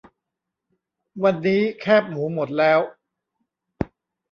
[1.23, 2.79] วันนี้แคบหมูหมดแล้ว